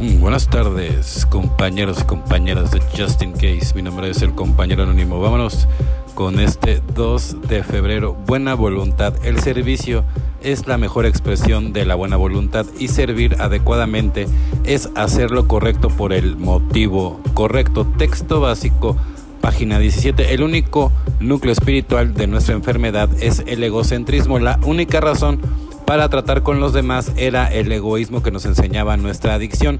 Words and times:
Mm, 0.00 0.20
buenas 0.20 0.48
tardes, 0.48 1.26
compañeros 1.26 1.98
y 2.02 2.04
compañeras 2.04 2.70
de 2.70 2.80
Justin 2.96 3.32
Case. 3.32 3.72
Mi 3.74 3.82
nombre 3.82 4.08
es 4.08 4.22
el 4.22 4.32
compañero 4.32 4.84
anónimo. 4.84 5.18
Vámonos 5.18 5.66
con 6.14 6.38
este 6.38 6.80
2 6.94 7.48
de 7.48 7.64
febrero. 7.64 8.14
Buena 8.14 8.54
voluntad. 8.54 9.12
El 9.24 9.40
servicio 9.40 10.04
es 10.40 10.68
la 10.68 10.78
mejor 10.78 11.04
expresión 11.04 11.72
de 11.72 11.84
la 11.84 11.96
buena 11.96 12.16
voluntad 12.16 12.64
y 12.78 12.86
servir 12.86 13.40
adecuadamente 13.40 14.28
es 14.62 14.88
hacer 14.94 15.32
lo 15.32 15.48
correcto 15.48 15.88
por 15.88 16.12
el 16.12 16.36
motivo 16.36 17.20
correcto. 17.34 17.84
Texto 17.84 18.38
básico, 18.38 18.96
página 19.40 19.80
17. 19.80 20.32
El 20.32 20.44
único 20.44 20.92
núcleo 21.18 21.52
espiritual 21.52 22.14
de 22.14 22.28
nuestra 22.28 22.54
enfermedad 22.54 23.10
es 23.20 23.42
el 23.48 23.64
egocentrismo. 23.64 24.38
La 24.38 24.60
única 24.64 25.00
razón 25.00 25.40
para 25.88 26.10
tratar 26.10 26.42
con 26.42 26.60
los 26.60 26.74
demás 26.74 27.12
era 27.16 27.50
el 27.50 27.72
egoísmo 27.72 28.22
que 28.22 28.30
nos 28.30 28.44
enseñaba 28.44 28.98
nuestra 28.98 29.32
adicción. 29.32 29.78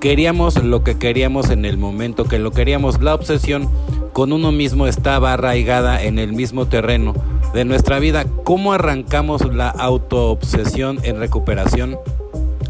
Queríamos 0.00 0.64
lo 0.64 0.82
que 0.82 0.96
queríamos 0.96 1.50
en 1.50 1.66
el 1.66 1.76
momento 1.76 2.24
que 2.24 2.38
lo 2.38 2.50
queríamos. 2.50 3.02
La 3.02 3.14
obsesión 3.14 3.68
con 4.14 4.32
uno 4.32 4.52
mismo 4.52 4.86
estaba 4.86 5.34
arraigada 5.34 6.02
en 6.02 6.18
el 6.18 6.32
mismo 6.32 6.64
terreno 6.64 7.12
de 7.52 7.66
nuestra 7.66 7.98
vida. 7.98 8.24
¿Cómo 8.42 8.72
arrancamos 8.72 9.54
la 9.54 9.68
autoobsesión 9.68 10.98
en 11.02 11.18
recuperación? 11.18 11.98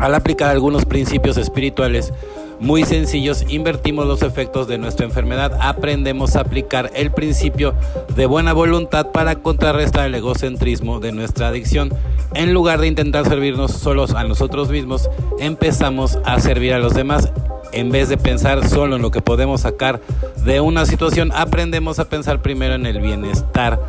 Al 0.01 0.16
aplicar 0.16 0.51
algunos 0.51 0.85
principios 0.85 1.37
espirituales 1.37 2.13
muy 2.61 2.85
sencillos, 2.85 3.45
invertimos 3.49 4.07
los 4.07 4.23
efectos 4.23 4.69
de 4.69 4.79
nuestra 4.79 5.07
enfermedad, 5.07 5.57
aprendemos 5.61 6.37
a 6.37 6.41
aplicar 6.41 6.91
el 6.95 7.11
principio 7.11 7.75
de 8.15 8.27
buena 8.27 8.53
voluntad 8.53 9.09
para 9.13 9.37
contrarrestar 9.37 10.07
el 10.07 10.15
egocentrismo 10.15 11.01
de 11.01 11.13
nuestra 11.13 11.49
adicción. 11.49 11.91
En 12.35 12.53
lugar 12.53 12.81
de 12.81 12.87
intentar 12.87 13.27
servirnos 13.27 13.73
solos 13.73 14.15
a 14.15 14.25
nosotros 14.25 14.69
mismos, 14.69 15.09
empezamos 15.39 16.19
a 16.25 16.39
servir 16.39 16.75
a 16.75 16.79
los 16.79 16.95
demás. 16.95 17.33
En 17.73 17.91
vez 17.91 18.09
de 18.09 18.17
pensar 18.17 18.69
solo 18.69 18.97
en 18.97 19.03
lo 19.03 19.11
que 19.11 19.23
podemos 19.23 19.63
sacar 19.63 20.01
de 20.45 20.61
una 20.61 20.85
situación, 20.85 21.33
aprendemos 21.35 21.99
a 21.99 22.09
pensar 22.09 22.43
primero 22.43 22.74
en 22.74 22.85
el 22.85 23.01
bienestar 23.01 23.80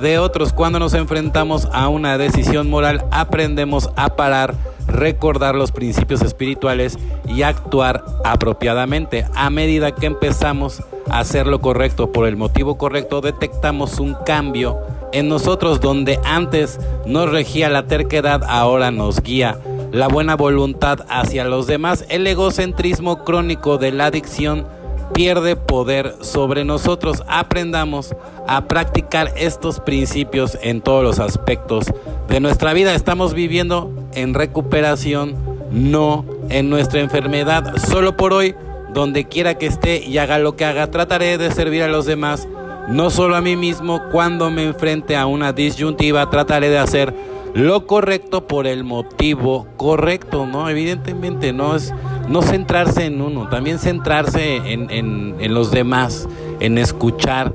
de 0.00 0.18
otros. 0.18 0.52
Cuando 0.52 0.78
nos 0.78 0.94
enfrentamos 0.94 1.68
a 1.72 1.88
una 1.88 2.16
decisión 2.16 2.70
moral, 2.70 3.04
aprendemos 3.10 3.90
a 3.96 4.14
parar 4.16 4.54
recordar 4.90 5.54
los 5.54 5.72
principios 5.72 6.22
espirituales 6.22 6.98
y 7.26 7.42
actuar 7.42 8.04
apropiadamente. 8.24 9.26
A 9.34 9.50
medida 9.50 9.94
que 9.94 10.06
empezamos 10.06 10.82
a 11.08 11.20
hacer 11.20 11.46
lo 11.46 11.60
correcto 11.60 12.12
por 12.12 12.26
el 12.26 12.36
motivo 12.36 12.76
correcto, 12.76 13.20
detectamos 13.20 13.98
un 13.98 14.16
cambio 14.26 14.78
en 15.12 15.28
nosotros 15.28 15.80
donde 15.80 16.20
antes 16.24 16.78
nos 17.06 17.30
regía 17.30 17.68
la 17.68 17.86
terquedad, 17.86 18.42
ahora 18.44 18.90
nos 18.90 19.20
guía 19.22 19.58
la 19.92 20.08
buena 20.08 20.36
voluntad 20.36 21.00
hacia 21.08 21.44
los 21.44 21.66
demás. 21.66 22.04
El 22.08 22.26
egocentrismo 22.26 23.24
crónico 23.24 23.78
de 23.78 23.92
la 23.92 24.06
adicción 24.06 24.66
pierde 25.12 25.56
poder 25.56 26.14
sobre 26.20 26.64
nosotros. 26.64 27.22
Aprendamos 27.26 28.14
a 28.46 28.66
practicar 28.66 29.32
estos 29.36 29.80
principios 29.80 30.56
en 30.62 30.80
todos 30.80 31.02
los 31.02 31.18
aspectos 31.18 31.86
de 32.28 32.40
nuestra 32.40 32.72
vida. 32.72 32.94
Estamos 32.94 33.34
viviendo 33.34 33.90
en 34.14 34.34
recuperación, 34.34 35.34
no 35.70 36.24
en 36.48 36.70
nuestra 36.70 37.00
enfermedad. 37.00 37.76
Solo 37.76 38.16
por 38.16 38.32
hoy, 38.32 38.54
donde 38.92 39.24
quiera 39.24 39.54
que 39.54 39.66
esté 39.66 40.04
y 40.04 40.18
haga 40.18 40.38
lo 40.38 40.56
que 40.56 40.64
haga, 40.64 40.90
trataré 40.90 41.38
de 41.38 41.50
servir 41.50 41.82
a 41.82 41.88
los 41.88 42.06
demás, 42.06 42.48
no 42.88 43.10
solo 43.10 43.36
a 43.36 43.40
mí 43.40 43.56
mismo. 43.56 44.00
Cuando 44.10 44.50
me 44.50 44.64
enfrente 44.64 45.16
a 45.16 45.26
una 45.26 45.52
disyuntiva, 45.52 46.28
trataré 46.30 46.68
de 46.68 46.78
hacer 46.78 47.14
lo 47.54 47.86
correcto 47.86 48.46
por 48.46 48.66
el 48.66 48.84
motivo 48.84 49.66
correcto, 49.76 50.46
¿no? 50.46 50.68
Evidentemente 50.68 51.52
no 51.52 51.74
es 51.74 51.92
no 52.28 52.42
centrarse 52.42 53.06
en 53.06 53.20
uno, 53.20 53.48
también 53.48 53.80
centrarse 53.80 54.56
en, 54.56 55.52
los 55.52 55.72
demás, 55.72 56.28
en 56.60 56.78
escuchar, 56.78 57.52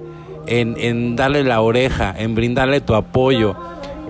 en, 0.48 0.76
en, 0.78 1.16
darle 1.16 1.46
la 1.46 1.62
oreja, 1.62 2.14
en 2.18 2.36
brindarle 2.36 2.82
tu 2.82 2.94
apoyo, 2.94 3.56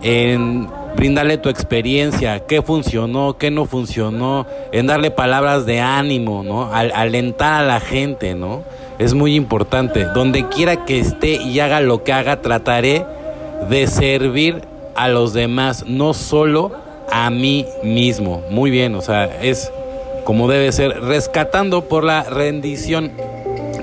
en 0.02 0.68
brindarle 0.96 1.38
tu 1.38 1.50
experiencia, 1.50 2.46
qué 2.46 2.62
funcionó, 2.62 3.38
qué 3.38 3.52
no 3.52 3.66
funcionó, 3.66 4.46
en 4.72 4.88
darle 4.88 5.12
palabras 5.12 5.66
de 5.66 5.80
ánimo, 5.80 6.44
¿no? 6.44 6.74
Al, 6.74 6.92
alentar 6.94 7.64
a 7.64 7.66
la 7.66 7.80
gente, 7.80 8.36
¿no? 8.36 8.64
Es 8.98 9.14
muy 9.14 9.36
importante. 9.36 10.06
Donde 10.06 10.48
quiera 10.48 10.86
que 10.86 11.00
esté 11.00 11.36
y 11.36 11.60
haga 11.60 11.82
lo 11.82 12.04
que 12.04 12.14
haga, 12.14 12.42
trataré 12.42 13.06
de 13.70 13.88
servir 13.88 14.62
a 14.96 15.10
los 15.10 15.34
demás, 15.34 15.86
no 15.86 16.14
solo 16.14 16.72
a 17.12 17.30
mí 17.30 17.66
mismo. 17.84 18.42
Muy 18.50 18.72
bien, 18.72 18.96
o 18.96 19.02
sea, 19.02 19.26
es 19.42 19.72
como 20.24 20.48
debe 20.48 20.72
ser, 20.72 21.02
rescatando 21.02 21.86
por 21.86 22.04
la 22.04 22.24
rendición. 22.24 23.12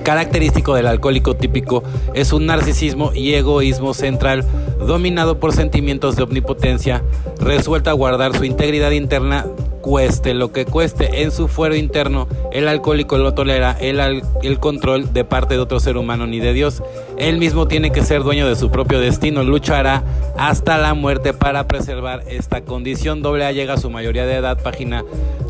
Característico 0.02 0.74
del 0.74 0.86
alcohólico 0.86 1.34
típico 1.34 1.82
es 2.14 2.32
un 2.32 2.46
narcisismo 2.46 3.12
y 3.14 3.34
egoísmo 3.34 3.94
central 3.94 4.44
dominado 4.80 5.38
por 5.38 5.52
sentimientos 5.52 6.16
de 6.16 6.24
omnipotencia, 6.24 7.02
resuelta 7.38 7.90
a 7.90 7.94
guardar 7.94 8.36
su 8.36 8.44
integridad 8.44 8.90
interna 8.90 9.46
cueste 9.82 10.32
lo 10.32 10.52
que 10.52 10.64
cueste. 10.64 11.22
En 11.22 11.30
su 11.30 11.48
fuero 11.48 11.74
interno, 11.74 12.28
el 12.52 12.68
alcohólico 12.68 13.18
lo 13.18 13.34
tolera 13.34 13.76
el, 13.78 14.22
el 14.42 14.58
control 14.58 15.12
de 15.12 15.24
parte 15.24 15.54
de 15.54 15.60
otro 15.60 15.80
ser 15.80 15.98
humano 15.98 16.26
ni 16.26 16.40
de 16.40 16.54
Dios. 16.54 16.82
Él 17.18 17.36
mismo 17.36 17.68
tiene 17.68 17.90
que 17.90 18.02
ser 18.02 18.22
dueño 18.22 18.48
de 18.48 18.56
su 18.56 18.70
propio 18.70 19.00
destino, 19.00 19.42
luchará 19.42 20.02
hasta 20.38 20.78
la 20.78 20.94
muerte 20.94 21.34
para 21.34 21.66
preservar 21.66 22.22
esta 22.28 22.62
condición. 22.62 23.20
Doble 23.20 23.44
A 23.44 23.52
llega 23.52 23.74
a 23.74 23.78
su 23.78 23.90
mayoría 23.90 24.24
de 24.24 24.36
edad, 24.36 24.62
página 24.62 25.04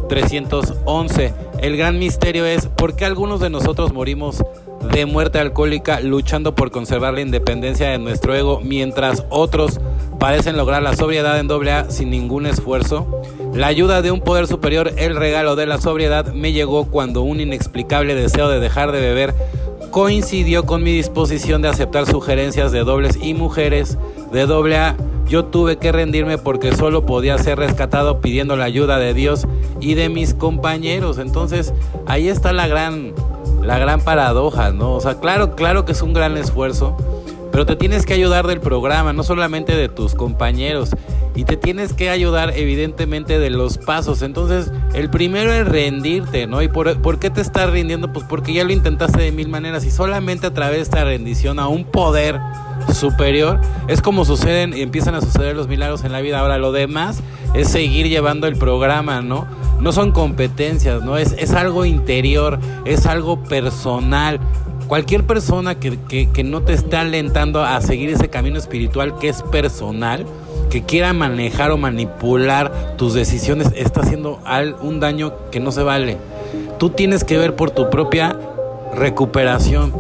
311. 0.08 1.32
El 1.60 1.76
gran 1.76 1.98
misterio 1.98 2.44
es 2.44 2.66
por 2.66 2.96
qué 2.96 3.04
algunos 3.04 3.40
de 3.40 3.50
nosotros 3.50 3.92
morimos 3.92 4.42
de 4.92 5.06
muerte 5.06 5.38
alcohólica 5.38 6.00
luchando 6.00 6.54
por 6.54 6.70
conservar 6.70 7.14
la 7.14 7.20
independencia 7.20 7.88
de 7.88 7.98
nuestro 7.98 8.34
ego, 8.34 8.60
mientras 8.62 9.24
otros 9.30 9.80
parecen 10.18 10.56
lograr 10.56 10.82
la 10.82 10.96
sobriedad 10.96 11.38
en 11.38 11.48
doble 11.48 11.72
A 11.72 11.90
sin 11.90 12.10
ningún 12.10 12.46
esfuerzo. 12.46 13.22
La 13.54 13.68
ayuda 13.68 14.02
de 14.02 14.10
un 14.10 14.20
poder 14.20 14.46
superior, 14.46 14.92
el 14.96 15.16
regalo 15.16 15.56
de 15.56 15.66
la 15.66 15.80
sobriedad, 15.80 16.32
me 16.32 16.52
llegó 16.52 16.86
cuando 16.86 17.22
un 17.22 17.40
inexplicable 17.40 18.14
deseo 18.14 18.48
de 18.48 18.60
dejar 18.60 18.92
de 18.92 19.00
beber 19.00 19.34
coincidió 19.90 20.64
con 20.64 20.82
mi 20.82 20.92
disposición 20.92 21.60
de 21.60 21.68
aceptar 21.68 22.06
sugerencias 22.06 22.72
de 22.72 22.80
dobles 22.80 23.18
y 23.22 23.34
mujeres 23.34 23.98
de 24.32 24.46
doble 24.46 24.78
A. 24.78 24.96
Yo 25.32 25.46
tuve 25.46 25.78
que 25.78 25.92
rendirme 25.92 26.36
porque 26.36 26.76
solo 26.76 27.06
podía 27.06 27.38
ser 27.38 27.58
rescatado 27.58 28.20
pidiendo 28.20 28.54
la 28.54 28.66
ayuda 28.66 28.98
de 28.98 29.14
Dios 29.14 29.46
y 29.80 29.94
de 29.94 30.10
mis 30.10 30.34
compañeros. 30.34 31.16
Entonces, 31.16 31.72
ahí 32.04 32.28
está 32.28 32.52
la 32.52 32.68
gran 32.68 33.14
la 33.62 33.78
gran 33.78 34.02
paradoja, 34.02 34.72
¿no? 34.72 34.92
O 34.92 35.00
sea, 35.00 35.20
claro, 35.20 35.56
claro 35.56 35.86
que 35.86 35.92
es 35.92 36.02
un 36.02 36.12
gran 36.12 36.36
esfuerzo, 36.36 36.98
pero 37.50 37.64
te 37.64 37.76
tienes 37.76 38.04
que 38.04 38.12
ayudar 38.12 38.46
del 38.46 38.60
programa, 38.60 39.14
no 39.14 39.22
solamente 39.22 39.74
de 39.74 39.88
tus 39.88 40.14
compañeros. 40.14 40.90
Y 41.34 41.44
te 41.44 41.56
tienes 41.56 41.94
que 41.94 42.10
ayudar 42.10 42.52
evidentemente 42.54 43.38
de 43.38 43.48
los 43.48 43.78
pasos. 43.78 44.20
Entonces, 44.20 44.70
el 44.92 45.08
primero 45.08 45.50
es 45.50 45.66
rendirte, 45.66 46.46
¿no? 46.46 46.60
¿Y 46.60 46.68
por, 46.68 47.00
por, 47.00 47.18
qué 47.18 47.30
te 47.30 47.40
estás 47.40 47.70
rindiendo? 47.70 48.12
Pues 48.12 48.26
porque 48.28 48.52
ya 48.52 48.64
lo 48.64 48.72
intentaste 48.72 49.22
de 49.22 49.32
mil 49.32 49.48
maneras 49.48 49.86
y 49.86 49.90
solamente 49.90 50.48
a 50.48 50.52
través 50.52 50.76
de 50.76 50.82
esta 50.82 51.04
rendición 51.04 51.58
a 51.58 51.68
un 51.68 51.84
poder 51.84 52.38
superior 52.92 53.60
es 53.88 54.00
como 54.00 54.24
suceden 54.24 54.76
y 54.76 54.82
empiezan 54.82 55.14
a 55.14 55.20
suceder 55.20 55.56
los 55.56 55.68
milagros 55.68 56.04
en 56.04 56.12
la 56.12 56.20
vida. 56.20 56.40
Ahora, 56.40 56.58
lo 56.58 56.72
demás 56.72 57.22
es 57.54 57.68
seguir 57.68 58.08
llevando 58.08 58.46
el 58.46 58.56
programa, 58.56 59.20
¿no? 59.20 59.46
no 59.82 59.90
son 59.90 60.12
competencias, 60.12 61.02
¿no? 61.02 61.18
Es, 61.18 61.34
es 61.38 61.52
algo 61.52 61.84
interior, 61.84 62.60
es 62.84 63.04
algo 63.06 63.42
personal. 63.42 64.38
Cualquier 64.86 65.24
persona 65.24 65.74
que, 65.74 65.98
que, 66.32 66.44
no 66.44 66.62
te 66.62 66.72
esté 66.72 66.96
alentando 66.96 67.64
a 67.64 67.80
seguir 67.80 68.10
ese 68.10 68.28
camino 68.28 68.58
espiritual 68.58 69.18
que 69.18 69.28
es 69.28 69.42
personal, 69.42 70.24
que 70.70 70.82
quiera 70.82 71.12
manejar 71.12 71.72
o 71.72 71.78
manipular 71.78 72.96
tus 72.96 73.14
decisiones, 73.14 73.68
está 73.74 74.02
haciendo 74.02 74.38
un 74.82 75.00
daño 75.00 75.32
que 75.50 75.58
no 75.58 75.72
se 75.72 75.82
vale. 75.82 76.18
Tú 76.78 76.90
tienes 76.90 77.24
que 77.24 77.38
ver 77.38 77.56
por 77.56 77.70
tu 77.70 77.90
propia 77.90 78.38
recuperación. 78.94 79.92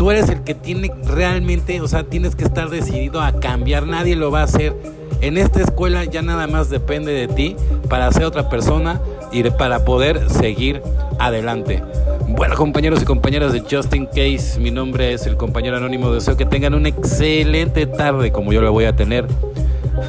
Tú 0.00 0.10
eres 0.10 0.30
el 0.30 0.44
que 0.44 0.54
tiene 0.54 0.90
realmente, 1.04 1.78
o 1.82 1.86
sea, 1.86 2.04
tienes 2.04 2.34
que 2.34 2.44
estar 2.44 2.70
decidido 2.70 3.20
a 3.20 3.38
cambiar. 3.38 3.86
Nadie 3.86 4.16
lo 4.16 4.30
va 4.30 4.40
a 4.40 4.44
hacer. 4.44 4.74
En 5.20 5.36
esta 5.36 5.60
escuela 5.60 6.06
ya 6.06 6.22
nada 6.22 6.46
más 6.46 6.70
depende 6.70 7.12
de 7.12 7.28
ti 7.28 7.54
para 7.90 8.10
ser 8.10 8.24
otra 8.24 8.48
persona, 8.48 8.98
y 9.30 9.42
para 9.42 9.84
poder 9.84 10.30
seguir 10.30 10.80
adelante. 11.18 11.82
Bueno, 12.28 12.56
compañeros 12.56 13.02
y 13.02 13.04
compañeras 13.04 13.52
de 13.52 13.60
Justin 13.60 14.06
Case, 14.06 14.58
mi 14.58 14.70
nombre 14.70 15.12
es 15.12 15.26
el 15.26 15.36
compañero 15.36 15.76
anónimo. 15.76 16.10
Deseo 16.10 16.34
que 16.34 16.46
tengan 16.46 16.72
una 16.72 16.88
excelente 16.88 17.84
tarde 17.84 18.32
como 18.32 18.54
yo 18.54 18.62
la 18.62 18.70
voy 18.70 18.86
a 18.86 18.96
tener. 18.96 19.26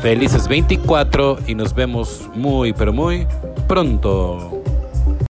Felices 0.02 0.48
24 0.48 1.40
y 1.48 1.56
nos 1.56 1.76
vemos 1.76 2.30
muy, 2.34 2.72
pero 2.72 2.94
muy 2.94 3.28
pronto. 3.68 4.61